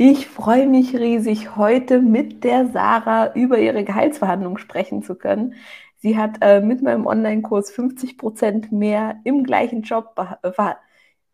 [0.00, 5.56] Ich freue mich riesig, heute mit der Sarah über ihre Gehaltsverhandlungen sprechen zu können.
[5.96, 10.14] Sie hat äh, mit meinem Online-Kurs 50 Prozent mehr im gleichen Job.
[10.42, 10.74] Äh,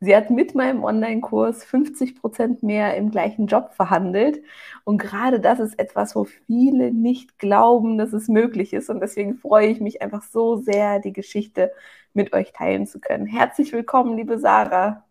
[0.00, 4.42] sie hat mit meinem Online-Kurs 50 Prozent mehr im gleichen Job verhandelt.
[4.84, 8.88] Und gerade das ist etwas, wo viele nicht glauben, dass es möglich ist.
[8.88, 11.70] Und deswegen freue ich mich einfach so sehr, die Geschichte
[12.14, 13.26] mit euch teilen zu können.
[13.26, 15.04] Herzlich willkommen, liebe Sarah.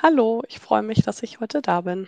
[0.00, 2.06] Hallo, ich freue mich, dass ich heute da bin.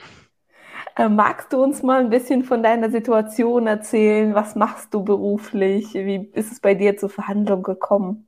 [0.98, 4.34] Äh, magst du uns mal ein bisschen von deiner Situation erzählen?
[4.34, 5.94] Was machst du beruflich?
[5.94, 8.27] Wie ist es bei dir zur Verhandlung gekommen?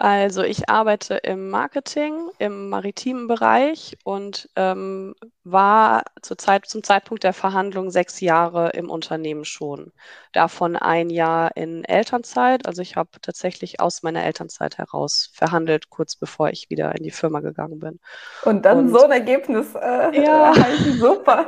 [0.00, 7.22] Also ich arbeite im Marketing, im maritimen Bereich und ähm, war zur Zeit, zum Zeitpunkt
[7.22, 9.92] der Verhandlung sechs Jahre im Unternehmen schon.
[10.32, 12.66] Davon ein Jahr in Elternzeit.
[12.66, 17.10] Also ich habe tatsächlich aus meiner Elternzeit heraus verhandelt, kurz bevor ich wieder in die
[17.10, 18.00] Firma gegangen bin.
[18.46, 20.54] Und dann und, so ein Ergebnis äh, ja.
[20.96, 21.44] Super.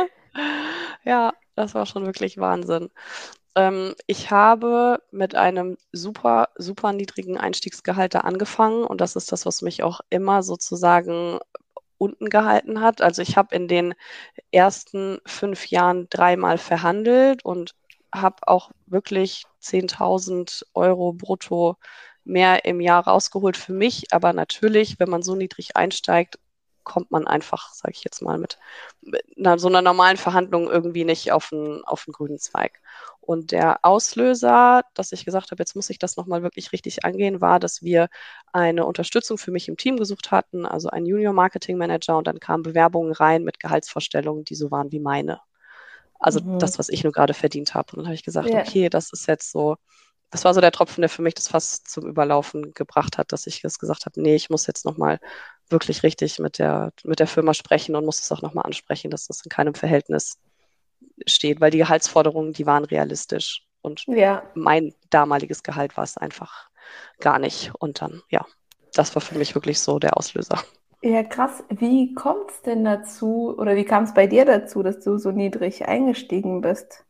[1.04, 2.88] ja, das war schon wirklich Wahnsinn.
[3.56, 9.46] Ähm, ich habe mit einem super, super niedrigen Einstiegsgehalt da angefangen und das ist das,
[9.46, 11.38] was mich auch immer sozusagen
[11.98, 13.02] unten gehalten hat.
[13.02, 13.94] Also ich habe in den
[14.52, 17.74] ersten fünf Jahren dreimal verhandelt und
[18.14, 21.76] habe auch wirklich 10.000 Euro brutto
[22.24, 24.12] mehr im Jahr rausgeholt für mich.
[24.12, 26.38] Aber natürlich, wenn man so niedrig einsteigt,
[26.90, 28.58] kommt man einfach, sage ich jetzt mal, mit,
[29.00, 32.80] mit einer, so einer normalen Verhandlung irgendwie nicht auf einen, auf einen grünen Zweig.
[33.20, 37.40] Und der Auslöser, dass ich gesagt habe, jetzt muss ich das nochmal wirklich richtig angehen,
[37.40, 38.08] war, dass wir
[38.52, 42.40] eine Unterstützung für mich im Team gesucht hatten, also einen Junior Marketing Manager und dann
[42.40, 45.40] kamen Bewerbungen rein mit Gehaltsvorstellungen, die so waren wie meine.
[46.18, 46.58] Also mhm.
[46.58, 47.92] das, was ich nur gerade verdient habe.
[47.92, 48.62] Und dann habe ich gesagt, yeah.
[48.62, 49.76] okay, das ist jetzt so,
[50.30, 53.46] das war so der Tropfen, der für mich das fast zum Überlaufen gebracht hat, dass
[53.46, 55.20] ich das gesagt habe, nee, ich muss jetzt nochmal
[55.70, 59.26] wirklich richtig mit der, mit der Firma sprechen und muss es auch nochmal ansprechen, dass
[59.26, 60.38] das in keinem Verhältnis
[61.26, 63.66] steht, weil die Gehaltsforderungen, die waren realistisch.
[63.82, 64.42] Und ja.
[64.54, 66.68] mein damaliges Gehalt war es einfach
[67.20, 67.72] gar nicht.
[67.78, 68.44] Und dann, ja,
[68.94, 70.62] das war für mich wirklich so der Auslöser.
[71.02, 71.64] Ja, krass.
[71.70, 75.30] Wie kommt es denn dazu oder wie kam es bei dir dazu, dass du so
[75.30, 77.04] niedrig eingestiegen bist?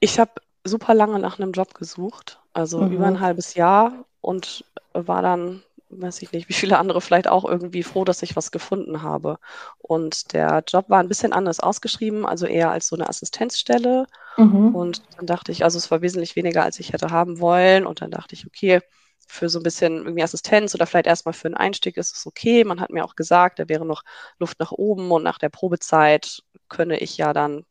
[0.00, 0.32] Ich habe
[0.64, 2.92] super lange nach einem Job gesucht, also mhm.
[2.92, 4.64] über ein halbes Jahr und
[4.94, 5.62] war dann
[6.00, 9.38] weiß ich nicht, wie viele andere vielleicht auch irgendwie froh, dass ich was gefunden habe.
[9.78, 14.06] Und der Job war ein bisschen anders ausgeschrieben, also eher als so eine Assistenzstelle.
[14.36, 14.74] Mhm.
[14.74, 17.86] Und dann dachte ich, also es war wesentlich weniger, als ich hätte haben wollen.
[17.86, 18.80] Und dann dachte ich, okay,
[19.26, 22.64] für so ein bisschen irgendwie Assistenz oder vielleicht erstmal für einen Einstieg ist es okay.
[22.64, 24.02] Man hat mir auch gesagt, da wäre noch
[24.38, 27.64] Luft nach oben und nach der Probezeit könne ich ja dann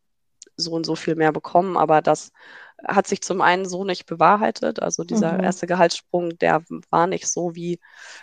[0.55, 1.77] so und so viel mehr bekommen.
[1.77, 2.31] Aber das
[2.87, 4.81] hat sich zum einen so nicht bewahrheitet.
[4.81, 5.43] Also dieser mhm.
[5.43, 7.79] erste Gehaltssprung, der war nicht so wie,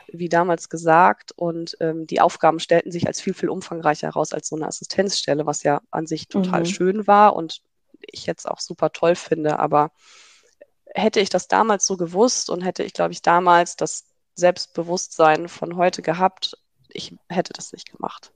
[0.09, 1.33] wie damals gesagt.
[1.33, 5.47] Und ähm, die Aufgaben stellten sich als viel, viel umfangreicher heraus als so eine Assistenzstelle,
[5.47, 6.67] was ja an sich total mhm.
[6.67, 7.63] schön war und
[8.01, 9.59] ich jetzt auch super toll finde.
[9.59, 9.93] Aber
[10.95, 14.05] hätte ich das damals so gewusst und hätte ich, glaube ich, damals das
[14.35, 16.57] Selbstbewusstsein von heute gehabt,
[16.89, 18.33] ich hätte das nicht gemacht.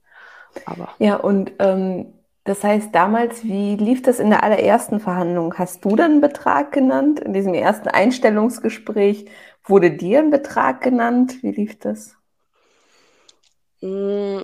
[0.65, 0.93] Aber.
[0.99, 2.13] Ja, und ähm,
[2.45, 5.53] das heißt, damals, wie lief das in der allerersten Verhandlung?
[5.57, 7.21] Hast du dann einen Betrag genannt?
[7.21, 9.27] In diesem ersten Einstellungsgespräch
[9.63, 11.41] wurde dir ein Betrag genannt?
[11.41, 12.17] Wie lief das?
[13.81, 14.41] Mm,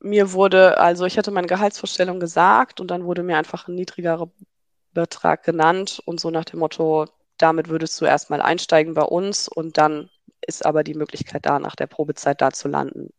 [0.00, 4.30] mir wurde, also ich hatte meine Gehaltsvorstellung gesagt und dann wurde mir einfach ein niedrigerer
[4.92, 7.06] Betrag genannt und so nach dem Motto,
[7.36, 10.08] damit würdest du erstmal einsteigen bei uns und dann
[10.46, 13.10] ist aber die Möglichkeit da, nach der Probezeit da zu landen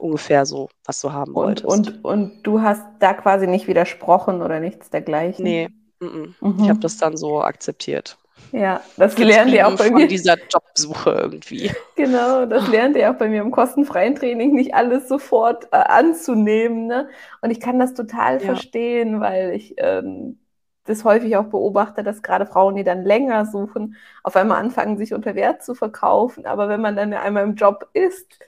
[0.00, 1.66] ungefähr so, was du haben wolltest.
[1.66, 5.44] Und, und du hast da quasi nicht widersprochen oder nichts dergleichen?
[5.44, 5.68] Nee,
[6.00, 6.34] m -m.
[6.40, 6.64] Mhm.
[6.64, 8.18] ich habe das dann so akzeptiert.
[8.52, 10.08] Ja, das lernen die auch bei mir.
[10.08, 11.70] dieser Jobsuche irgendwie.
[11.96, 16.86] Genau, das lernt ihr auch bei mir im kostenfreien Training, nicht alles sofort äh, anzunehmen.
[16.86, 17.08] Ne?
[17.42, 18.40] Und ich kann das total ja.
[18.40, 20.38] verstehen, weil ich ähm,
[20.84, 25.12] das häufig auch beobachte, dass gerade Frauen, die dann länger suchen, auf einmal anfangen, sich
[25.12, 26.46] unter Wert zu verkaufen.
[26.46, 28.38] Aber wenn man dann einmal im Job ist,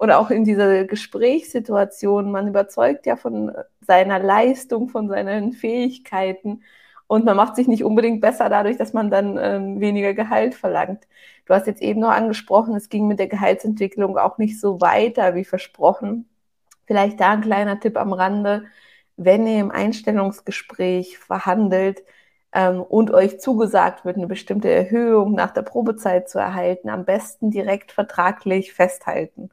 [0.00, 3.52] oder auch in dieser Gesprächssituation, man überzeugt ja von
[3.82, 6.62] seiner Leistung, von seinen Fähigkeiten
[7.06, 11.06] und man macht sich nicht unbedingt besser dadurch, dass man dann ähm, weniger Gehalt verlangt.
[11.46, 15.34] Du hast jetzt eben noch angesprochen, es ging mit der Gehaltsentwicklung auch nicht so weiter
[15.34, 16.28] wie versprochen.
[16.86, 18.64] Vielleicht da ein kleiner Tipp am Rande.
[19.16, 22.02] Wenn ihr im Einstellungsgespräch verhandelt,
[22.52, 27.50] ähm, und euch zugesagt wird, eine bestimmte Erhöhung nach der Probezeit zu erhalten, am besten
[27.50, 29.50] direkt vertraglich festhalten.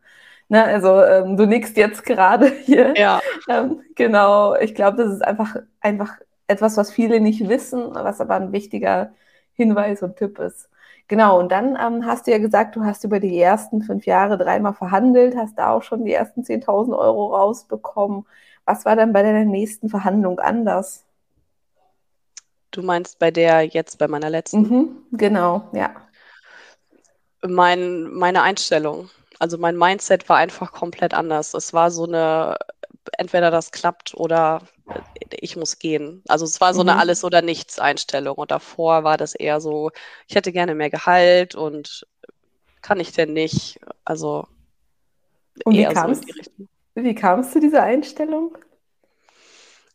[0.50, 2.94] Ne, also ähm, du nickst jetzt gerade hier.
[2.96, 3.20] Ja.
[3.50, 6.18] Ähm, genau, ich glaube, das ist einfach, einfach
[6.48, 9.12] etwas, was viele nicht wissen, was aber ein wichtiger
[9.54, 10.70] Hinweis und Tipp ist.
[11.10, 14.38] Genau, und dann ähm, hast du ja gesagt, du hast über die ersten fünf Jahre
[14.38, 18.26] dreimal verhandelt, hast da auch schon die ersten 10.000 Euro rausbekommen.
[18.66, 21.06] Was war dann bei deiner nächsten Verhandlung anders?
[22.72, 24.62] Du meinst bei der jetzt, bei meiner letzten?
[24.62, 25.92] Mhm, genau, ja.
[27.42, 29.10] Mein, meine Einstellung.
[29.40, 31.54] Also mein Mindset war einfach komplett anders.
[31.54, 32.58] Es war so eine,
[33.18, 34.62] entweder das klappt oder
[35.32, 36.24] ich muss gehen.
[36.28, 37.00] Also es war so eine mhm.
[37.00, 38.36] Alles- oder Nichts-Einstellung.
[38.36, 39.92] Und davor war das eher so,
[40.28, 42.08] ich hätte gerne mehr Gehalt und
[42.82, 43.80] kann ich denn nicht.
[44.06, 44.48] Also
[45.66, 46.22] und wie kam's,
[46.58, 46.66] so.
[46.96, 48.58] Wie kam es zu dieser Einstellung?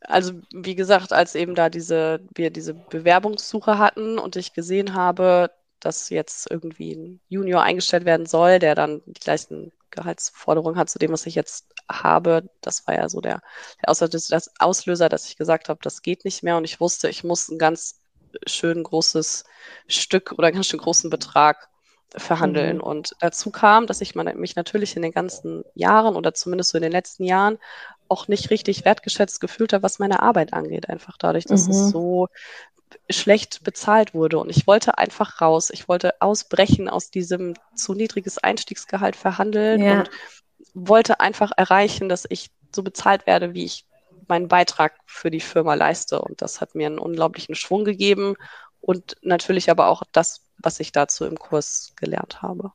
[0.00, 5.50] Also wie gesagt, als eben da diese, wir diese Bewerbungssuche hatten und ich gesehen habe,
[5.84, 10.98] dass jetzt irgendwie ein Junior eingestellt werden soll, der dann die gleichen Gehaltsforderungen hat zu
[10.98, 12.48] dem, was ich jetzt habe.
[12.60, 13.42] Das war ja so der,
[13.82, 17.08] der Auslöser, das Auslöser, dass ich gesagt habe, das geht nicht mehr und ich wusste,
[17.08, 18.00] ich muss ein ganz
[18.46, 19.44] schön großes
[19.88, 21.68] Stück oder einen ganz schön großen Betrag
[22.16, 22.76] verhandeln.
[22.76, 22.82] Mhm.
[22.82, 26.82] Und dazu kam, dass ich mich natürlich in den ganzen Jahren oder zumindest so in
[26.82, 27.58] den letzten Jahren
[28.12, 30.90] auch nicht richtig wertgeschätzt gefühlt habe, was meine Arbeit angeht.
[30.90, 31.70] Einfach dadurch, dass mhm.
[31.70, 32.28] es so
[33.08, 34.38] schlecht bezahlt wurde.
[34.38, 35.70] Und ich wollte einfach raus.
[35.70, 40.00] Ich wollte ausbrechen aus diesem zu niedriges Einstiegsgehalt verhandeln ja.
[40.00, 40.10] und
[40.74, 43.86] wollte einfach erreichen, dass ich so bezahlt werde, wie ich
[44.28, 46.20] meinen Beitrag für die Firma leiste.
[46.20, 48.36] Und das hat mir einen unglaublichen Schwung gegeben
[48.80, 52.72] und natürlich aber auch das, was ich dazu im Kurs gelernt habe.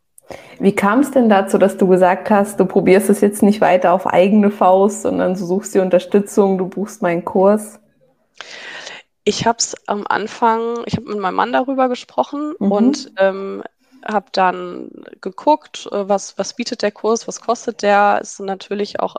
[0.60, 3.94] Wie kam es denn dazu, dass du gesagt hast, du probierst es jetzt nicht weiter
[3.94, 7.80] auf eigene Faust, sondern du suchst die Unterstützung, du buchst meinen Kurs?
[9.24, 12.72] Ich habe es am Anfang, ich habe mit meinem Mann darüber gesprochen mhm.
[12.72, 13.64] und ähm,
[14.06, 14.90] habe dann
[15.22, 18.20] geguckt, äh, was, was bietet der Kurs, was kostet der.
[18.22, 19.16] Ist natürlich auch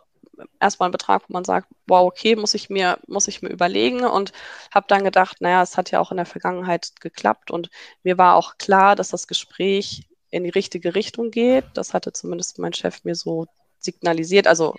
[0.60, 4.04] erstmal ein Betrag, wo man sagt, wow, okay, muss ich mir, muss ich mir überlegen
[4.04, 4.32] und
[4.72, 7.70] habe dann gedacht, naja, es hat ja auch in der Vergangenheit geklappt und
[8.02, 11.64] mir war auch klar, dass das Gespräch in die richtige Richtung geht.
[11.74, 13.46] Das hatte zumindest mein Chef mir so
[13.78, 14.46] signalisiert.
[14.46, 14.74] Also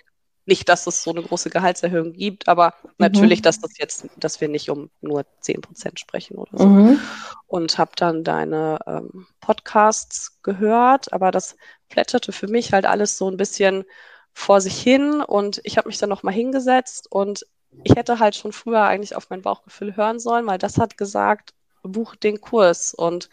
[0.46, 2.90] nicht, dass es so eine große Gehaltserhöhung gibt, aber mhm.
[2.98, 6.66] natürlich, dass das jetzt, dass wir nicht um nur 10 Prozent sprechen oder so.
[6.66, 7.00] Mhm.
[7.46, 11.56] Und habe dann deine ähm, Podcasts gehört, aber das
[11.88, 13.84] plätscherte für mich halt alles so ein bisschen
[14.32, 17.46] vor sich hin und ich habe mich dann nochmal hingesetzt und
[17.84, 21.52] ich hätte halt schon früher eigentlich auf mein Bauchgefühl hören sollen, weil das hat gesagt,
[21.82, 23.28] buch den Kurs und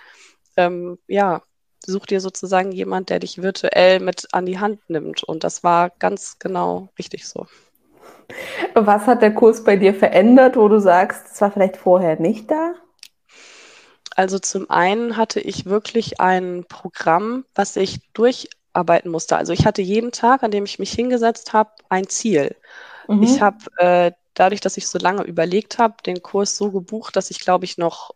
[0.56, 1.44] ähm, ja,
[1.88, 5.24] such dir sozusagen jemand, der dich virtuell mit an die Hand nimmt.
[5.24, 7.48] Und das war ganz genau richtig so.
[8.74, 12.52] Was hat der Kurs bei dir verändert, wo du sagst, es war vielleicht vorher nicht
[12.52, 12.74] da?
[14.16, 19.38] Also zum einen hatte ich wirklich ein Programm, was ich durcharbeiten musste.
[19.38, 22.56] Also ich hatte jeden Tag, an dem ich mich hingesetzt habe, ein Ziel.
[23.08, 23.24] Mhm.
[23.24, 27.32] Ich habe äh, dadurch, dass ich so lange überlegt habe, den Kurs so gebucht, dass
[27.32, 28.12] ich, glaube ich, noch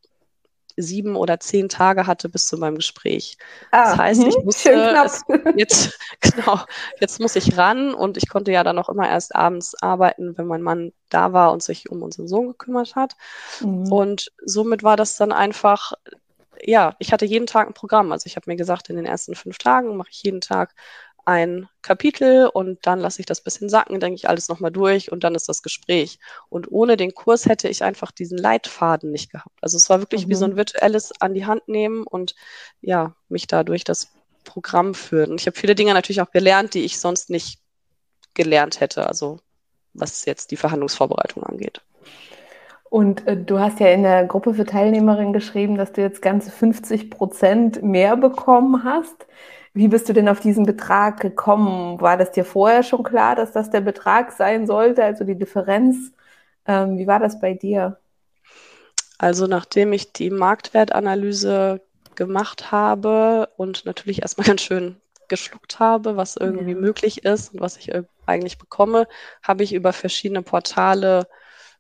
[0.78, 3.38] sieben oder zehn Tage hatte bis zu meinem Gespräch.
[3.72, 5.10] Ah, das heißt, ich mhm, musste
[5.54, 6.60] jetzt, genau,
[7.00, 10.48] jetzt muss ich ran und ich konnte ja dann auch immer erst abends arbeiten, wenn
[10.48, 13.16] mein Mann da war und sich um unseren Sohn gekümmert hat.
[13.60, 13.92] Mhm.
[13.92, 15.94] Und somit war das dann einfach,
[16.64, 18.12] ja, ich hatte jeden Tag ein Programm.
[18.12, 20.74] Also ich habe mir gesagt, in den ersten fünf Tagen mache ich jeden Tag
[21.32, 25.24] ein Kapitel und dann lasse ich das bisschen sacken, denke ich alles nochmal durch und
[25.24, 26.20] dann ist das Gespräch.
[26.50, 29.58] Und ohne den Kurs hätte ich einfach diesen Leitfaden nicht gehabt.
[29.62, 30.30] Also es war wirklich mhm.
[30.32, 30.58] wie so ein mhm.
[30.58, 32.36] virtuelles an die Hand nehmen und
[32.82, 34.12] ja, mich da durch das
[34.44, 35.36] Programm führen.
[35.38, 37.60] Ich habe viele Dinge natürlich auch gelernt, die ich sonst nicht
[38.34, 39.40] gelernt hätte, also
[39.94, 41.82] was jetzt die Verhandlungsvorbereitung angeht.
[42.90, 46.52] Und äh, du hast ja in der Gruppe für Teilnehmerinnen geschrieben, dass du jetzt ganze
[46.52, 49.28] 50 Prozent mehr bekommen hast.
[49.74, 52.02] Wie bist du denn auf diesen Betrag gekommen?
[52.02, 56.12] War das dir vorher schon klar, dass das der Betrag sein sollte, also die Differenz?
[56.66, 57.98] Ähm, wie war das bei dir?
[59.18, 61.82] Also nachdem ich die Marktwertanalyse
[62.16, 64.98] gemacht habe und natürlich erstmal ganz schön
[65.30, 66.78] geschluckt habe, was irgendwie ja.
[66.78, 67.94] möglich ist und was ich
[68.26, 69.08] eigentlich bekomme,
[69.42, 71.28] habe ich über verschiedene Portale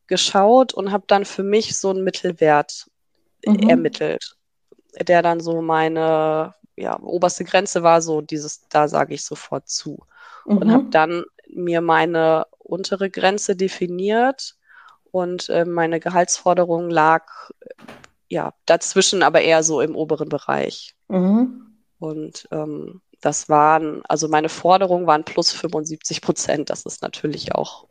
[0.07, 2.89] geschaut und habe dann für mich so einen Mittelwert
[3.45, 3.67] mhm.
[3.67, 4.37] ermittelt,
[4.99, 9.99] der dann so meine ja, oberste Grenze war so dieses, da sage ich sofort zu.
[10.45, 10.57] Mhm.
[10.57, 14.55] Und habe dann mir meine untere Grenze definiert
[15.11, 17.25] und äh, meine Gehaltsforderung lag
[18.29, 20.95] ja dazwischen, aber eher so im oberen Bereich.
[21.07, 21.67] Mhm.
[21.99, 26.69] Und ähm, das waren, also meine Forderungen waren plus 75 Prozent.
[26.71, 27.87] Das ist natürlich auch.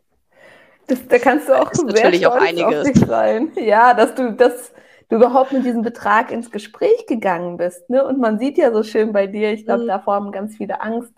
[0.88, 2.99] Das, da kannst du auch ist natürlich auch einiges.
[3.06, 3.52] sein.
[3.54, 4.73] Ja, dass du das
[5.11, 7.90] du überhaupt mit diesem Betrag ins Gespräch gegangen bist.
[7.90, 8.05] Ne?
[8.05, 9.88] Und man sieht ja so schön bei dir, ich glaube, mhm.
[9.88, 11.12] davor haben ganz viele Angst,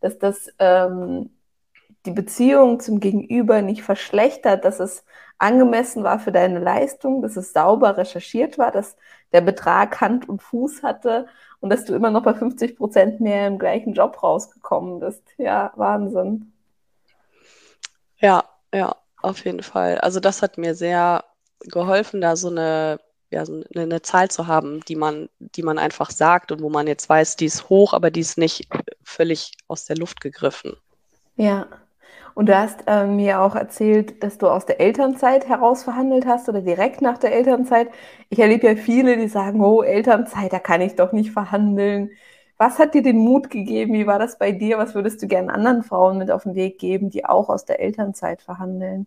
[0.00, 1.30] dass das ähm,
[2.06, 5.04] die Beziehung zum Gegenüber nicht verschlechtert, dass es
[5.38, 8.96] angemessen war für deine Leistung, dass es sauber recherchiert war, dass
[9.32, 11.26] der Betrag Hand und Fuß hatte
[11.60, 15.22] und dass du immer noch bei 50 Prozent mehr im gleichen Job rausgekommen bist.
[15.36, 16.52] Ja, Wahnsinn.
[18.18, 19.98] Ja, ja, auf jeden Fall.
[19.98, 21.24] Also das hat mir sehr
[21.60, 22.98] geholfen, da so eine,
[23.36, 26.70] ja, so eine, eine Zahl zu haben, die man, die man einfach sagt und wo
[26.70, 28.66] man jetzt weiß, die ist hoch, aber die ist nicht
[29.04, 30.74] völlig aus der Luft gegriffen.
[31.36, 31.66] Ja.
[32.34, 36.48] Und du hast äh, mir auch erzählt, dass du aus der Elternzeit heraus verhandelt hast
[36.48, 37.88] oder direkt nach der Elternzeit.
[38.30, 42.10] Ich erlebe ja viele, die sagen, oh, Elternzeit, da kann ich doch nicht verhandeln.
[42.58, 43.92] Was hat dir den Mut gegeben?
[43.94, 44.78] Wie war das bei dir?
[44.78, 47.80] Was würdest du gerne anderen Frauen mit auf den Weg geben, die auch aus der
[47.80, 49.06] Elternzeit verhandeln?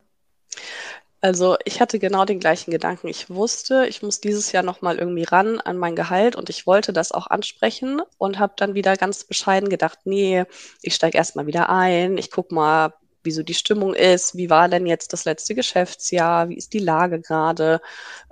[1.21, 3.09] Also ich hatte genau den gleichen Gedanken.
[3.09, 6.93] Ich wusste, ich muss dieses Jahr nochmal irgendwie ran an mein Gehalt und ich wollte
[6.93, 10.45] das auch ansprechen und habe dann wieder ganz bescheiden gedacht, nee,
[10.81, 14.69] ich steige erstmal wieder ein, ich gucke mal, wie so die Stimmung ist, wie war
[14.69, 17.81] denn jetzt das letzte Geschäftsjahr, wie ist die Lage gerade.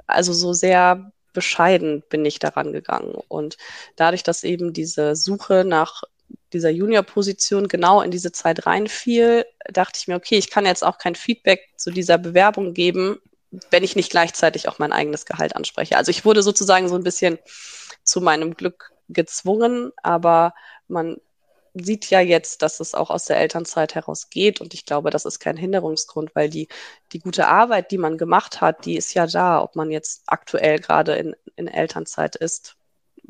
[0.07, 3.15] Also so sehr bescheiden bin ich daran gegangen.
[3.27, 3.57] Und
[3.97, 6.03] dadurch, dass eben diese Suche nach
[6.53, 10.97] dieser Junior-Position genau in diese Zeit reinfiel, dachte ich mir, okay, ich kann jetzt auch
[10.97, 13.19] kein Feedback zu dieser Bewerbung geben,
[13.71, 15.97] wenn ich nicht gleichzeitig auch mein eigenes Gehalt anspreche.
[15.97, 17.37] Also ich wurde sozusagen so ein bisschen
[18.03, 20.53] zu meinem Glück gezwungen, aber
[20.87, 21.17] man
[21.73, 25.25] sieht ja jetzt, dass es auch aus der Elternzeit heraus geht und ich glaube, das
[25.25, 26.67] ist kein Hinderungsgrund, weil die,
[27.11, 30.79] die gute Arbeit, die man gemacht hat, die ist ja da, ob man jetzt aktuell
[30.79, 32.77] gerade in, in Elternzeit ist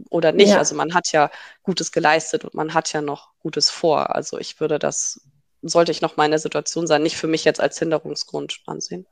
[0.10, 0.50] oder nicht.
[0.50, 0.58] Ja.
[0.58, 1.30] Also man hat ja
[1.64, 4.16] Gutes geleistet und man hat ja noch Gutes vor.
[4.16, 5.22] Also ich würde das,
[5.62, 9.06] sollte ich noch mal in der Situation sein, nicht für mich jetzt als Hinderungsgrund ansehen.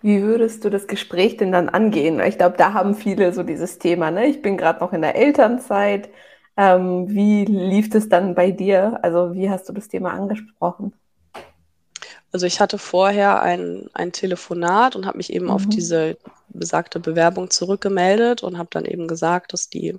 [0.00, 2.20] Wie würdest du das Gespräch denn dann angehen?
[2.20, 4.26] Ich glaube, da haben viele so dieses Thema, ne?
[4.26, 6.08] Ich bin gerade noch in der Elternzeit,
[6.58, 8.98] ähm, wie lief es dann bei dir?
[9.02, 10.92] Also wie hast du das Thema angesprochen?
[12.32, 15.52] Also ich hatte vorher ein, ein Telefonat und habe mich eben mhm.
[15.52, 19.98] auf diese besagte Bewerbung zurückgemeldet und habe dann eben gesagt, dass die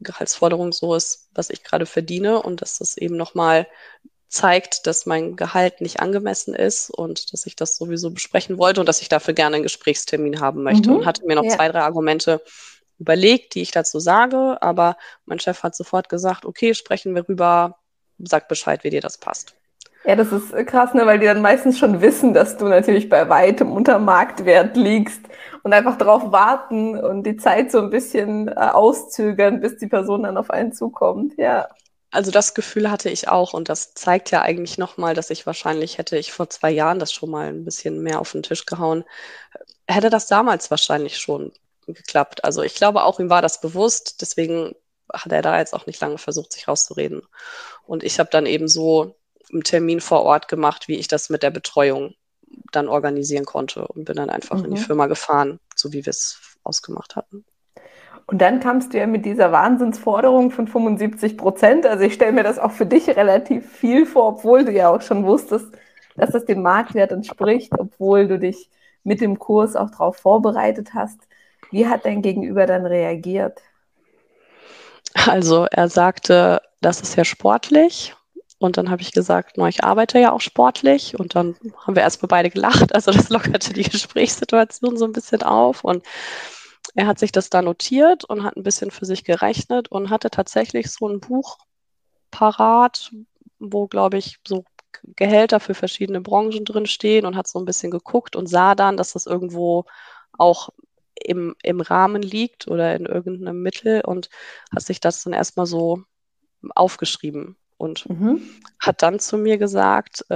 [0.00, 3.66] Gehaltsforderung so ist, was ich gerade verdiene und dass das eben nochmal
[4.28, 8.88] zeigt, dass mein Gehalt nicht angemessen ist und dass ich das sowieso besprechen wollte und
[8.88, 10.96] dass ich dafür gerne einen Gesprächstermin haben möchte mhm.
[10.96, 11.50] und hatte mir noch ja.
[11.50, 12.42] zwei, drei Argumente
[12.98, 17.78] überlegt, die ich dazu sage, aber mein Chef hat sofort gesagt, okay, sprechen wir rüber,
[18.18, 19.54] sag Bescheid, wie dir das passt.
[20.06, 23.28] Ja, das ist krass, ne, weil die dann meistens schon wissen, dass du natürlich bei
[23.30, 25.22] weitem unter Marktwert liegst
[25.62, 30.24] und einfach darauf warten und die Zeit so ein bisschen äh, auszögern, bis die Person
[30.24, 31.38] dann auf einen zukommt.
[31.38, 31.68] Ja.
[32.10, 35.96] Also das Gefühl hatte ich auch und das zeigt ja eigentlich nochmal, dass ich wahrscheinlich
[35.96, 39.04] hätte ich vor zwei Jahren das schon mal ein bisschen mehr auf den Tisch gehauen,
[39.88, 41.50] hätte das damals wahrscheinlich schon
[41.86, 42.44] geklappt.
[42.44, 44.74] Also ich glaube auch, ihm war das bewusst, deswegen
[45.12, 47.22] hat er da jetzt auch nicht lange versucht, sich rauszureden.
[47.86, 49.16] Und ich habe dann eben so
[49.52, 52.14] einen Termin vor Ort gemacht, wie ich das mit der Betreuung
[52.72, 54.64] dann organisieren konnte und bin dann einfach mhm.
[54.64, 54.84] in die mhm.
[54.84, 57.44] Firma gefahren, so wie wir es ausgemacht hatten.
[58.26, 61.86] Und dann kamst du ja mit dieser Wahnsinnsforderung von 75 Prozent.
[61.86, 65.02] Also ich stelle mir das auch für dich relativ viel vor, obwohl du ja auch
[65.02, 65.66] schon wusstest,
[66.16, 68.70] dass das dem Marktwert entspricht, obwohl du dich
[69.02, 71.20] mit dem Kurs auch darauf vorbereitet hast.
[71.70, 73.60] Wie hat dein Gegenüber dann reagiert?
[75.26, 78.14] Also er sagte, das ist ja sportlich.
[78.64, 81.20] Und dann habe ich gesagt, no, ich arbeite ja auch sportlich.
[81.20, 81.54] Und dann
[81.86, 82.94] haben wir erstmal beide gelacht.
[82.94, 85.84] Also das lockerte die Gesprächssituation so ein bisschen auf.
[85.84, 86.02] Und
[86.94, 90.30] er hat sich das da notiert und hat ein bisschen für sich gerechnet und hatte
[90.30, 91.58] tatsächlich so ein Buch
[92.30, 93.12] parat,
[93.58, 94.64] wo, glaube ich, so
[95.14, 98.96] Gehälter für verschiedene Branchen drin stehen und hat so ein bisschen geguckt und sah dann,
[98.96, 99.84] dass das irgendwo
[100.32, 100.70] auch
[101.22, 104.30] im, im Rahmen liegt oder in irgendeinem Mittel und
[104.74, 106.02] hat sich das dann erstmal so
[106.74, 108.42] aufgeschrieben und mhm.
[108.80, 110.34] hat dann zu mir gesagt, äh,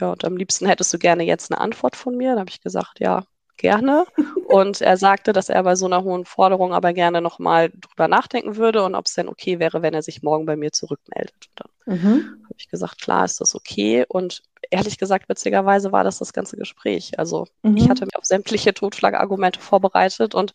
[0.00, 2.34] ja, und am liebsten hättest du gerne jetzt eine Antwort von mir.
[2.34, 3.24] Da habe ich gesagt, ja,
[3.60, 4.06] gerne.
[4.46, 8.56] Und er sagte, dass er bei so einer hohen Forderung aber gerne nochmal drüber nachdenken
[8.56, 11.48] würde und ob es denn okay wäre, wenn er sich morgen bei mir zurückmeldet.
[11.48, 12.44] Und dann mhm.
[12.44, 14.04] habe ich gesagt, klar, ist das okay.
[14.08, 17.16] Und ehrlich gesagt, witzigerweise war das das ganze Gespräch.
[17.16, 17.76] Also mhm.
[17.76, 20.52] ich hatte mir auf sämtliche Totschlagargumente vorbereitet und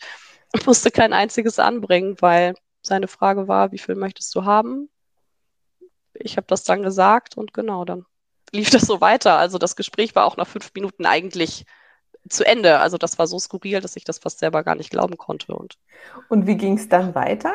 [0.66, 4.90] musste kein einziges anbringen, weil seine Frage war, wie viel möchtest du haben?
[6.20, 8.06] Ich habe das dann gesagt und genau, dann
[8.52, 9.38] lief das so weiter.
[9.38, 11.66] Also das Gespräch war auch nach fünf Minuten eigentlich
[12.30, 12.80] zu Ende.
[12.80, 15.56] Also das war so skurril, dass ich das fast selber gar nicht glauben konnte.
[15.56, 15.78] Und,
[16.30, 17.54] und wie ging es dann weiter?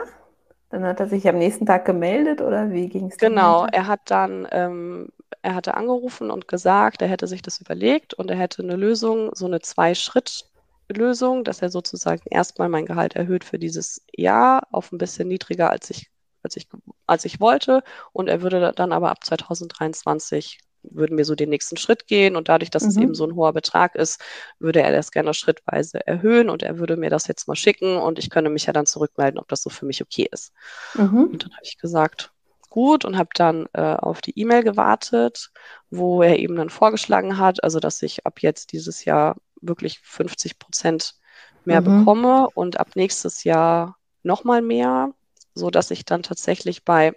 [0.70, 3.18] Dann hat er sich am nächsten Tag gemeldet oder wie ging es?
[3.18, 3.74] Genau, weiter?
[3.74, 5.08] er hat dann ähm,
[5.42, 9.30] er hatte angerufen und gesagt, er hätte sich das überlegt und er hätte eine Lösung,
[9.34, 10.46] so eine Zwei-Schritt-
[10.88, 15.70] Lösung, dass er sozusagen erstmal mein Gehalt erhöht für dieses Jahr auf ein bisschen niedriger,
[15.70, 16.09] als ich,
[16.42, 16.68] als ich,
[17.06, 17.82] als ich wollte.
[18.12, 22.48] Und er würde dann aber ab 2023 würden wir so den nächsten Schritt gehen und
[22.48, 22.88] dadurch, dass mhm.
[22.88, 24.20] es eben so ein hoher Betrag ist,
[24.58, 28.18] würde er das gerne schrittweise erhöhen und er würde mir das jetzt mal schicken und
[28.18, 30.52] ich könnte mich ja dann zurückmelden, ob das so für mich okay ist.
[30.94, 31.24] Mhm.
[31.24, 32.32] Und dann habe ich gesagt,
[32.70, 35.50] gut und habe dann äh, auf die E-Mail gewartet,
[35.90, 40.58] wo er eben dann vorgeschlagen hat, also dass ich ab jetzt dieses Jahr wirklich 50
[40.58, 41.16] Prozent
[41.64, 41.98] mehr mhm.
[41.98, 45.12] bekomme und ab nächstes Jahr nochmal mehr,
[45.60, 47.14] so dass ich dann tatsächlich bei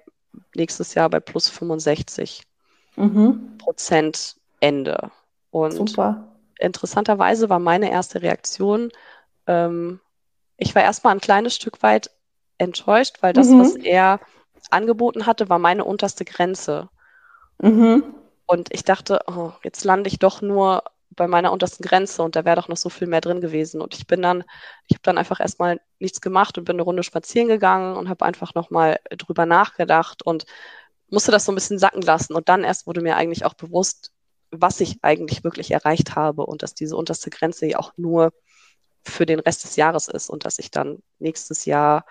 [0.55, 2.43] nächstes Jahr bei plus 65
[2.95, 3.57] mhm.
[3.57, 5.12] Prozent ende.
[5.51, 6.27] Und Super.
[6.59, 8.91] interessanterweise war meine erste Reaktion,
[9.47, 10.00] ähm,
[10.57, 12.09] ich war erstmal ein kleines Stück weit
[12.57, 13.59] enttäuscht, weil das, mhm.
[13.59, 14.19] was er
[14.69, 16.89] angeboten hatte, war meine unterste Grenze.
[17.62, 18.03] Mhm.
[18.45, 20.83] Und ich dachte, oh, jetzt lande ich doch nur
[21.15, 23.82] bei meiner untersten Grenze und da wäre doch noch so viel mehr drin gewesen.
[23.82, 24.43] Und ich bin dann,
[24.88, 28.25] ich habe dann einfach erstmal nichts gemacht und bin eine Runde spazieren gegangen und habe
[28.25, 30.46] einfach nochmal drüber nachgedacht und
[31.10, 32.34] musste das so ein bisschen sacken lassen.
[32.34, 34.12] Und dann erst wurde mir eigentlich auch bewusst,
[34.51, 38.34] was ich eigentlich wirklich erreicht habe und dass diese unterste Grenze ja auch nur
[39.03, 42.05] für den Rest des Jahres ist und dass ich dann nächstes Jahr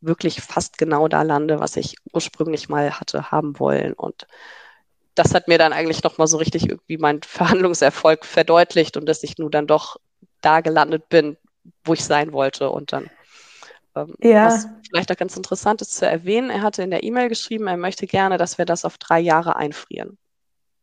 [0.00, 3.94] wirklich fast genau da lande, was ich ursprünglich mal hatte haben wollen.
[3.94, 4.26] Und
[5.14, 9.38] das hat mir dann eigentlich nochmal so richtig irgendwie meinen Verhandlungserfolg verdeutlicht und dass ich
[9.38, 9.96] nun dann doch
[10.40, 11.36] da gelandet bin,
[11.84, 12.70] wo ich sein wollte.
[12.70, 13.10] Und dann,
[13.94, 14.46] ähm, ja.
[14.46, 17.76] was vielleicht auch ganz interessant ist zu erwähnen, er hatte in der E-Mail geschrieben, er
[17.76, 20.18] möchte gerne, dass wir das auf drei Jahre einfrieren.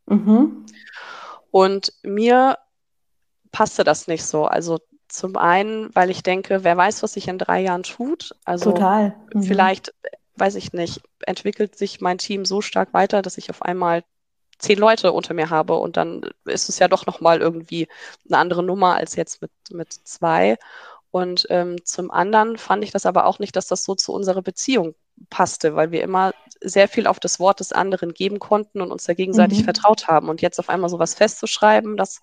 [0.05, 0.65] Mhm.
[1.51, 2.57] Und mir
[3.51, 4.45] passte das nicht so.
[4.45, 8.33] Also zum einen, weil ich denke, wer weiß, was sich in drei Jahren tut.
[8.45, 9.13] Also Total.
[9.33, 9.43] Mhm.
[9.43, 9.93] vielleicht,
[10.35, 14.03] weiß ich nicht, entwickelt sich mein Team so stark weiter, dass ich auf einmal
[14.61, 17.87] zehn Leute unter mir habe und dann ist es ja doch nochmal irgendwie
[18.27, 20.57] eine andere Nummer als jetzt mit, mit zwei.
[21.11, 24.41] Und ähm, zum anderen fand ich das aber auch nicht, dass das so zu unserer
[24.41, 24.95] Beziehung
[25.29, 29.03] passte, weil wir immer sehr viel auf das Wort des anderen geben konnten und uns
[29.03, 29.63] da gegenseitig mhm.
[29.65, 30.29] vertraut haben.
[30.29, 32.21] Und jetzt auf einmal sowas festzuschreiben, das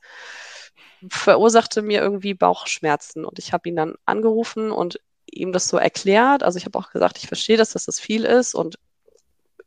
[1.08, 3.26] verursachte mir irgendwie Bauchschmerzen.
[3.26, 4.98] Und ich habe ihn dann angerufen und
[5.30, 6.42] ihm das so erklärt.
[6.42, 8.78] Also ich habe auch gesagt, ich verstehe das, dass das viel ist und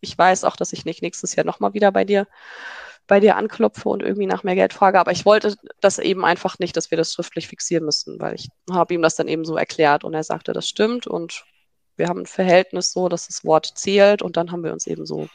[0.01, 2.27] ich weiß auch, dass ich nicht nächstes Jahr nochmal wieder bei dir
[3.07, 4.99] bei dir anklopfe und irgendwie nach mehr Geld frage.
[4.99, 8.49] Aber ich wollte das eben einfach nicht, dass wir das schriftlich fixieren müssen, weil ich
[8.71, 11.43] habe ihm das dann eben so erklärt und er sagte, das stimmt und
[11.97, 15.05] wir haben ein Verhältnis so, dass das Wort zählt und dann haben wir uns eben
[15.05, 15.27] so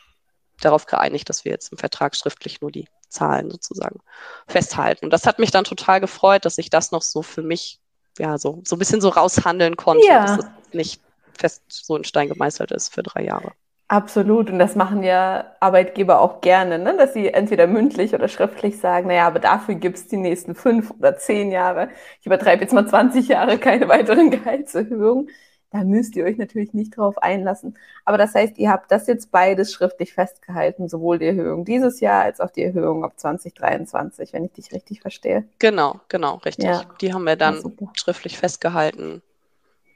[0.60, 4.00] darauf geeinigt, dass wir jetzt im Vertrag schriftlich nur die Zahlen sozusagen
[4.48, 5.04] festhalten.
[5.04, 7.78] Und das hat mich dann total gefreut, dass ich das noch so für mich,
[8.18, 10.24] ja, so, so ein bisschen so raushandeln konnte, ja.
[10.24, 11.02] dass es nicht
[11.38, 13.52] fest so in Stein gemeißelt ist für drei Jahre.
[13.88, 14.50] Absolut.
[14.50, 16.96] Und das machen ja Arbeitgeber auch gerne, ne?
[16.96, 20.90] dass sie entweder mündlich oder schriftlich sagen, naja, aber dafür gibt es die nächsten fünf
[20.90, 25.28] oder zehn Jahre, ich übertreibe jetzt mal 20 Jahre, keine weiteren Gehaltserhöhungen.
[25.70, 27.76] Da müsst ihr euch natürlich nicht drauf einlassen.
[28.04, 32.22] Aber das heißt, ihr habt das jetzt beides schriftlich festgehalten, sowohl die Erhöhung dieses Jahr
[32.22, 35.44] als auch die Erhöhung ab 2023, wenn ich dich richtig verstehe.
[35.58, 36.66] Genau, genau, richtig.
[36.66, 36.82] Ja.
[37.00, 39.22] Die haben wir dann ja, schriftlich festgehalten.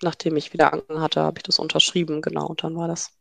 [0.03, 3.13] Nachdem ich wieder Anken hatte, habe ich das unterschrieben, genau, und dann war das.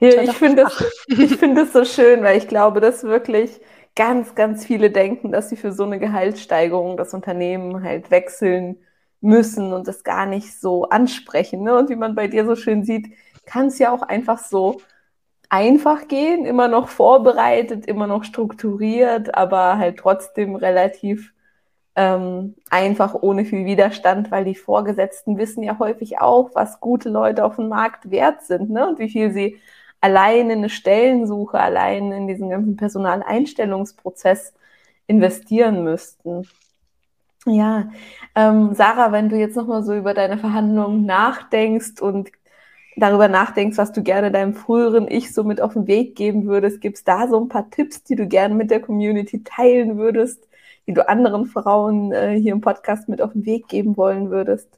[0.00, 3.60] Ja, ich finde das, ich find das so schön, weil ich glaube, dass wirklich
[3.96, 8.78] ganz, ganz viele denken, dass sie für so eine Gehaltssteigerung das Unternehmen halt wechseln
[9.20, 11.62] müssen und das gar nicht so ansprechen.
[11.62, 11.76] Ne?
[11.76, 13.08] Und wie man bei dir so schön sieht,
[13.46, 14.80] kann es ja auch einfach so
[15.50, 21.33] einfach gehen, immer noch vorbereitet, immer noch strukturiert, aber halt trotzdem relativ
[21.96, 27.44] ähm, einfach ohne viel Widerstand, weil die Vorgesetzten wissen ja häufig auch, was gute Leute
[27.44, 28.88] auf dem Markt wert sind ne?
[28.88, 29.58] und wie viel sie
[30.00, 34.52] allein in eine Stellensuche, allein in diesen ganzen Personaleinstellungsprozess
[35.06, 36.46] investieren müssten.
[37.46, 37.90] Ja,
[38.34, 42.30] ähm, Sarah, wenn du jetzt nochmal so über deine Verhandlungen nachdenkst und
[42.96, 46.80] darüber nachdenkst, was du gerne deinem früheren Ich so mit auf den Weg geben würdest,
[46.80, 50.48] gibt es da so ein paar Tipps, die du gerne mit der Community teilen würdest,
[50.86, 54.68] die du anderen Frauen äh, hier im Podcast mit auf den Weg geben wollen würdest?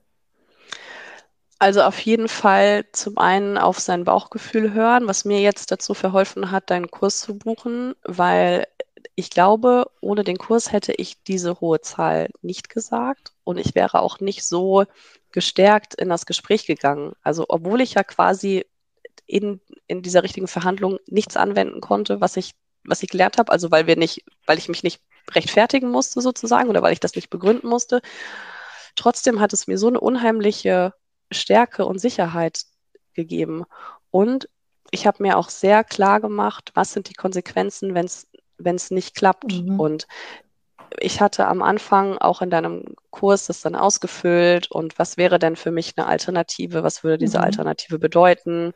[1.58, 6.50] Also auf jeden Fall zum einen auf sein Bauchgefühl hören, was mir jetzt dazu verholfen
[6.50, 8.66] hat, deinen Kurs zu buchen, weil
[9.14, 14.00] ich glaube, ohne den Kurs hätte ich diese hohe Zahl nicht gesagt und ich wäre
[14.00, 14.84] auch nicht so
[15.32, 17.14] gestärkt in das Gespräch gegangen.
[17.22, 18.66] Also obwohl ich ja quasi
[19.26, 22.52] in, in dieser richtigen Verhandlung nichts anwenden konnte, was ich,
[22.84, 25.00] was ich gelernt habe, also weil wir nicht, weil ich mich nicht
[25.32, 28.00] rechtfertigen musste sozusagen oder weil ich das nicht begründen musste.
[28.94, 30.92] Trotzdem hat es mir so eine unheimliche
[31.30, 32.62] Stärke und Sicherheit
[33.14, 33.64] gegeben.
[34.10, 34.48] Und
[34.90, 39.52] ich habe mir auch sehr klar gemacht, was sind die Konsequenzen, wenn es nicht klappt.
[39.52, 39.80] Mhm.
[39.80, 40.06] Und
[41.00, 45.56] ich hatte am Anfang auch in deinem Kurs das dann ausgefüllt und was wäre denn
[45.56, 46.82] für mich eine Alternative?
[46.82, 47.44] Was würde diese mhm.
[47.44, 48.72] Alternative bedeuten?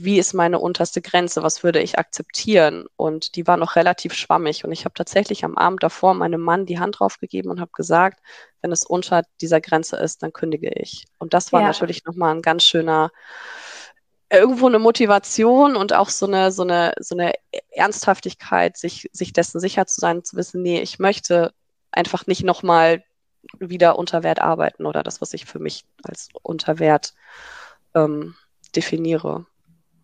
[0.00, 1.42] Wie ist meine unterste Grenze?
[1.42, 2.86] Was würde ich akzeptieren?
[2.94, 4.64] Und die war noch relativ schwammig.
[4.64, 7.72] Und ich habe tatsächlich am Abend davor meinem Mann die Hand drauf gegeben und habe
[7.74, 8.20] gesagt,
[8.62, 11.06] wenn es unter dieser Grenze ist, dann kündige ich.
[11.18, 11.66] Und das war ja.
[11.66, 13.10] natürlich nochmal ein ganz schöner,
[14.30, 17.32] irgendwo eine Motivation und auch so eine, so eine, so eine
[17.70, 21.52] Ernsthaftigkeit, sich, sich dessen sicher zu sein, zu wissen, nee, ich möchte
[21.90, 23.02] einfach nicht nochmal
[23.58, 27.14] wieder unter Wert arbeiten oder das, was ich für mich als unter Wert
[27.96, 28.36] ähm,
[28.76, 29.46] definiere.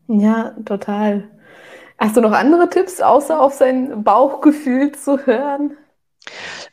[0.08, 1.28] Ja, total.
[1.98, 5.76] Hast du noch andere Tipps, außer auf sein Bauchgefühl zu hören?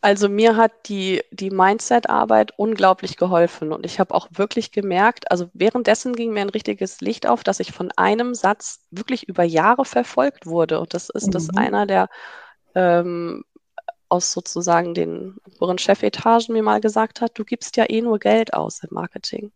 [0.01, 5.49] Also mir hat die, die Mindset-Arbeit unglaublich geholfen und ich habe auch wirklich gemerkt, also
[5.53, 9.85] währenddessen ging mir ein richtiges Licht auf, dass ich von einem Satz wirklich über Jahre
[9.85, 11.31] verfolgt wurde und das ist mhm.
[11.31, 12.07] das einer der
[12.75, 13.43] ähm,
[14.09, 18.53] aus sozusagen den oberen Chefetagen mir mal gesagt hat, du gibst ja eh nur Geld
[18.53, 19.51] aus im Marketing.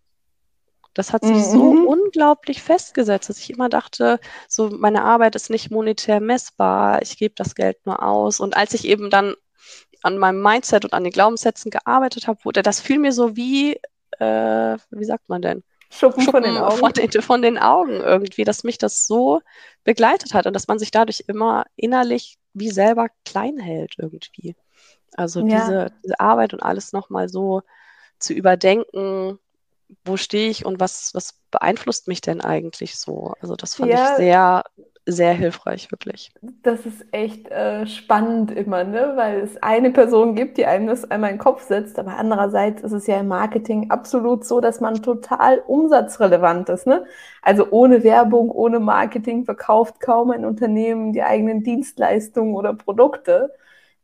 [0.96, 1.44] Das hat sich mhm.
[1.44, 7.18] so unglaublich festgesetzt, dass ich immer dachte, so meine Arbeit ist nicht monetär messbar, ich
[7.18, 8.40] gebe das Geld nur aus.
[8.40, 9.36] Und als ich eben dann
[10.02, 13.74] an meinem Mindset und an den Glaubenssätzen gearbeitet habe, wurde das fiel mir so wie,
[14.20, 15.64] äh, wie sagt man denn?
[15.90, 16.78] Schuppen, Schuppen von, den Augen.
[16.78, 19.42] Von den, von den Augen irgendwie, dass mich das so
[19.84, 24.56] begleitet hat und dass man sich dadurch immer innerlich wie selber klein hält irgendwie.
[25.16, 25.46] Also ja.
[25.46, 27.62] diese, diese Arbeit und alles nochmal so
[28.18, 29.40] zu überdenken,
[30.04, 33.34] wo stehe ich und was, was beeinflusst mich denn eigentlich so?
[33.42, 34.12] Also das fand ja.
[34.12, 34.64] ich sehr
[35.08, 36.32] sehr hilfreich, wirklich.
[36.64, 39.14] Das ist echt äh, spannend immer, ne?
[39.16, 42.82] weil es eine Person gibt, die einem das einmal in den Kopf setzt, aber andererseits
[42.82, 46.88] ist es ja im Marketing absolut so, dass man total umsatzrelevant ist.
[46.88, 47.06] Ne?
[47.44, 53.54] Also ohne Werbung, ohne Marketing verkauft kaum ein Unternehmen die eigenen Dienstleistungen oder Produkte.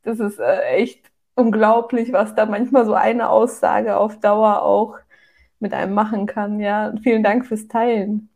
[0.04, 5.00] Das ist äh, echt unglaublich, was da manchmal so eine Aussage auf Dauer auch
[5.62, 6.60] mit einem machen kann.
[6.60, 8.30] Ja, vielen Dank fürs Teilen.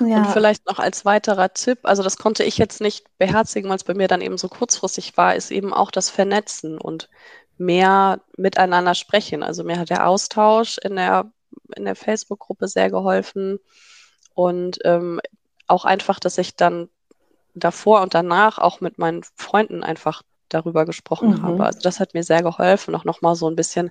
[0.00, 0.18] Ja.
[0.18, 3.84] Und vielleicht noch als weiterer Tipp, also das konnte ich jetzt nicht beherzigen, weil es
[3.84, 7.08] bei mir dann eben so kurzfristig war, ist eben auch das Vernetzen und
[7.56, 9.42] mehr miteinander sprechen.
[9.42, 11.32] Also mir hat der Austausch in der,
[11.76, 13.58] in der Facebook-Gruppe sehr geholfen
[14.34, 15.20] und ähm,
[15.66, 16.88] auch einfach, dass ich dann
[17.54, 21.42] davor und danach auch mit meinen Freunden einfach darüber gesprochen mhm.
[21.42, 21.66] habe.
[21.66, 23.90] Also das hat mir sehr geholfen, auch nochmal so ein bisschen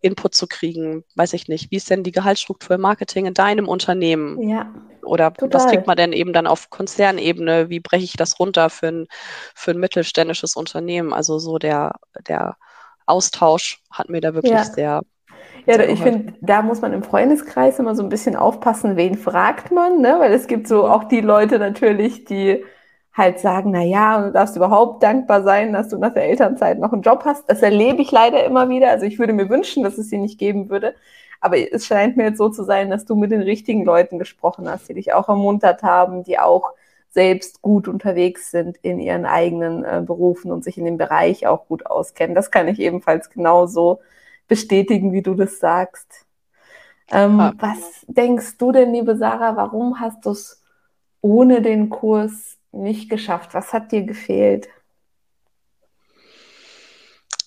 [0.00, 1.04] Input zu kriegen.
[1.14, 4.48] Weiß ich nicht, wie ist denn die Gehaltsstruktur im Marketing in deinem Unternehmen?
[4.48, 4.72] Ja.
[5.02, 5.54] Oder total.
[5.54, 7.70] was kriegt man denn eben dann auf Konzernebene?
[7.70, 9.06] Wie breche ich das runter für ein,
[9.54, 11.12] für ein mittelständisches Unternehmen?
[11.12, 11.92] Also so der,
[12.26, 12.56] der
[13.06, 14.64] Austausch hat mir da wirklich ja.
[14.64, 15.02] sehr
[15.66, 19.70] ja, ich finde, da muss man im Freundeskreis immer so ein bisschen aufpassen, wen fragt
[19.70, 20.16] man, ne?
[20.18, 22.64] Weil es gibt so auch die Leute natürlich, die
[23.18, 26.92] halt sagen, na ja, du darfst überhaupt dankbar sein, dass du nach der Elternzeit noch
[26.92, 27.50] einen Job hast.
[27.50, 28.90] Das erlebe ich leider immer wieder.
[28.90, 30.94] Also ich würde mir wünschen, dass es sie nicht geben würde.
[31.40, 34.68] Aber es scheint mir jetzt so zu sein, dass du mit den richtigen Leuten gesprochen
[34.68, 36.72] hast, die dich auch ermuntert haben, die auch
[37.10, 41.66] selbst gut unterwegs sind in ihren eigenen äh, Berufen und sich in dem Bereich auch
[41.66, 42.34] gut auskennen.
[42.34, 44.00] Das kann ich ebenfalls genauso
[44.46, 46.26] bestätigen, wie du das sagst.
[47.10, 47.52] Ähm, ja.
[47.58, 50.62] Was denkst du denn, liebe Sarah, warum hast du es
[51.20, 53.54] ohne den Kurs nicht geschafft?
[53.54, 54.68] Was hat dir gefehlt?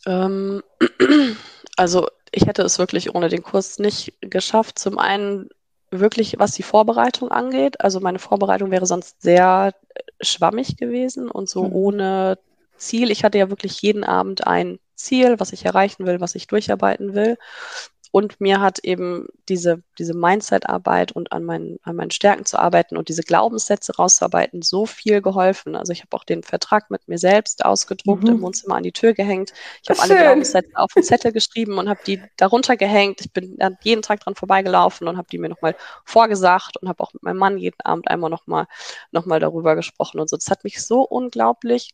[0.05, 0.63] Ähm,
[1.77, 4.79] also ich hätte es wirklich ohne den Kurs nicht geschafft.
[4.79, 5.49] Zum einen
[5.91, 7.81] wirklich, was die Vorbereitung angeht.
[7.81, 9.73] Also meine Vorbereitung wäre sonst sehr
[10.21, 11.73] schwammig gewesen und so mhm.
[11.73, 12.39] ohne
[12.77, 13.11] Ziel.
[13.11, 17.13] Ich hatte ja wirklich jeden Abend ein Ziel, was ich erreichen will, was ich durcharbeiten
[17.13, 17.37] will.
[18.11, 22.97] Und mir hat eben diese, diese Mindset-Arbeit und an meinen, an meinen Stärken zu arbeiten
[22.97, 25.77] und diese Glaubenssätze rauszuarbeiten so viel geholfen.
[25.77, 28.29] Also ich habe auch den Vertrag mit mir selbst ausgedruckt, mhm.
[28.29, 29.53] im Wohnzimmer an die Tür gehängt.
[29.81, 33.21] Ich habe alle Glaubenssätze auf den Zettel geschrieben und habe die darunter gehängt.
[33.21, 37.13] Ich bin jeden Tag dran vorbeigelaufen und habe die mir nochmal vorgesagt und habe auch
[37.13, 38.67] mit meinem Mann jeden Abend einmal nochmal
[39.11, 40.35] noch mal darüber gesprochen und so.
[40.35, 41.91] Das hat mich so unglaublich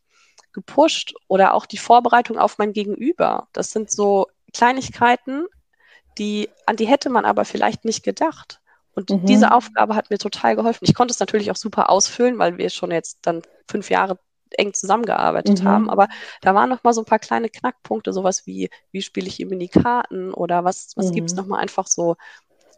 [0.51, 3.47] gepusht oder auch die Vorbereitung auf mein Gegenüber.
[3.53, 5.45] Das sind so Kleinigkeiten,
[6.17, 8.59] die, an die hätte man aber vielleicht nicht gedacht.
[8.93, 9.25] Und mhm.
[9.25, 10.85] diese Aufgabe hat mir total geholfen.
[10.85, 14.17] Ich konnte es natürlich auch super ausfüllen, weil wir schon jetzt dann fünf Jahre
[14.51, 15.67] eng zusammengearbeitet mhm.
[15.67, 15.89] haben.
[15.89, 16.07] Aber
[16.41, 19.51] da waren noch mal so ein paar kleine Knackpunkte, sowas wie, wie spiele ich ihm
[19.51, 21.11] in die Karten oder was, was mhm.
[21.11, 22.15] gibt es noch mal einfach so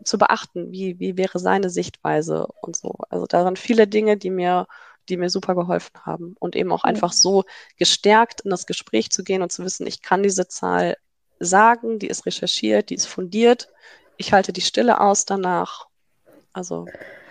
[0.04, 0.72] zu beachten?
[0.72, 2.96] Wie, wie wäre seine Sichtweise und so?
[3.10, 4.68] Also da waren viele Dinge, die mir
[5.10, 7.44] die mir super geholfen haben und eben auch einfach so
[7.78, 10.98] gestärkt in das Gespräch zu gehen und zu wissen, ich kann diese Zahl
[11.40, 13.70] sagen, die ist recherchiert, die ist fundiert.
[14.18, 15.88] Ich halte die Stille aus danach.
[16.54, 16.88] Also.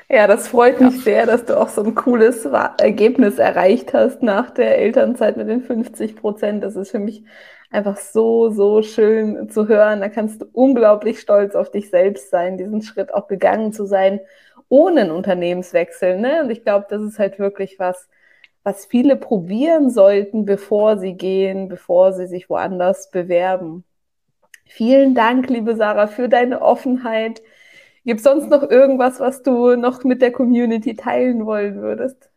[0.08, 4.50] Ja, das freut mich sehr, dass du auch so ein cooles Ergebnis erreicht hast nach
[4.50, 6.64] der Elternzeit mit den 50 Prozent.
[6.64, 7.24] Das ist für mich
[7.70, 10.00] einfach so, so schön zu hören.
[10.00, 14.20] Da kannst du unglaublich stolz auf dich selbst sein, diesen Schritt auch gegangen zu sein,
[14.68, 16.18] ohne einen Unternehmenswechsel.
[16.18, 16.42] Ne?
[16.42, 18.08] Und ich glaube, das ist halt wirklich was,
[18.62, 23.84] was viele probieren sollten, bevor sie gehen, bevor sie sich woanders bewerben.
[24.68, 27.42] Vielen Dank, liebe Sarah, für deine Offenheit
[28.08, 32.30] Gibt es sonst noch irgendwas, was du noch mit der Community teilen wollen würdest?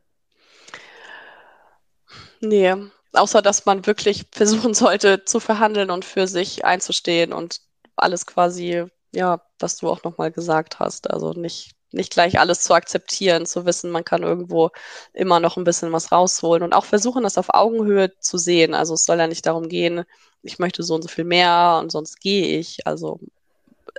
[2.42, 2.76] Nee,
[3.14, 7.62] außer dass man wirklich versuchen sollte zu verhandeln und für sich einzustehen und
[7.96, 11.10] alles quasi, ja, was du auch nochmal gesagt hast.
[11.10, 14.72] Also nicht, nicht gleich alles zu akzeptieren, zu wissen, man kann irgendwo
[15.14, 18.74] immer noch ein bisschen was rausholen und auch versuchen, das auf Augenhöhe zu sehen.
[18.74, 20.04] Also es soll ja nicht darum gehen,
[20.44, 22.88] ich möchte so und so viel mehr und sonst gehe ich.
[22.88, 23.20] Also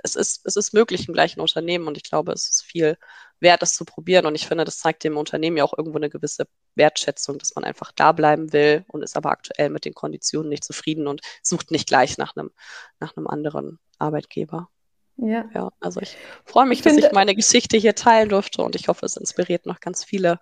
[0.03, 2.97] es ist, es ist möglich im gleichen Unternehmen und ich glaube, es ist viel
[3.39, 4.25] wert, das zu probieren.
[4.25, 7.63] Und ich finde, das zeigt dem Unternehmen ja auch irgendwo eine gewisse Wertschätzung, dass man
[7.63, 11.71] einfach da bleiben will und ist aber aktuell mit den Konditionen nicht zufrieden und sucht
[11.71, 12.51] nicht gleich nach einem,
[12.99, 14.69] nach einem anderen Arbeitgeber.
[15.17, 15.45] Ja.
[15.53, 15.69] ja.
[15.79, 18.87] Also ich freue mich, ich dass finde, ich meine Geschichte hier teilen durfte und ich
[18.87, 20.39] hoffe, es inspiriert noch ganz viele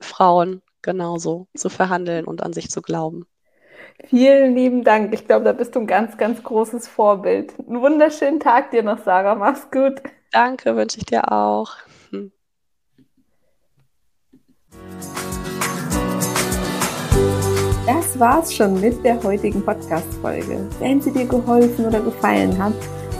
[0.00, 3.26] Frauen genauso zu verhandeln und an sich zu glauben.
[4.04, 5.12] Vielen lieben Dank.
[5.12, 7.54] Ich glaube, da bist du ein ganz, ganz großes Vorbild.
[7.58, 9.34] Einen wunderschönen Tag dir noch, Sarah.
[9.34, 10.02] Mach's gut.
[10.32, 11.72] Danke, wünsche ich dir auch.
[12.10, 12.30] Hm.
[17.86, 20.68] Das war's schon mit der heutigen Podcast-Folge.
[20.78, 22.74] Wenn sie dir geholfen oder gefallen hat,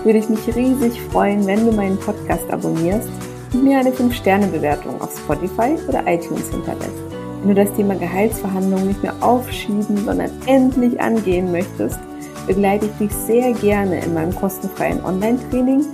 [0.07, 3.09] würde ich mich riesig freuen, wenn du meinen Podcast abonnierst
[3.53, 7.03] und mir eine 5-Sterne-Bewertung auf Spotify oder iTunes hinterlässt.
[7.41, 11.99] Wenn du das Thema Gehaltsverhandlungen nicht mehr aufschieben, sondern endlich angehen möchtest,
[12.47, 15.85] begleite ich dich sehr gerne in meinem kostenfreien Online-Training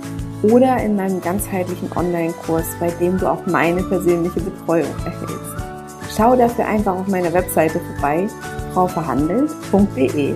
[0.43, 6.15] oder in meinem ganzheitlichen Online-Kurs, bei dem du auch meine persönliche Betreuung erhältst.
[6.15, 8.27] Schau dafür einfach auf meiner Webseite vorbei,
[8.75, 10.35] frauverhandelt.de.